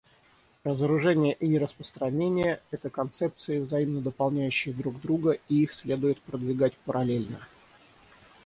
Разоружение 0.63 1.35
и 1.35 1.47
нераспространение— 1.47 2.59
это 2.71 2.89
концепции, 2.89 3.59
взаимно 3.59 4.01
дополняющие 4.01 4.73
друг 4.73 4.99
друга 4.99 5.37
и 5.47 5.61
их 5.61 5.73
следует 5.75 6.19
продвигать 6.23 6.73
параллельно. 6.85 7.47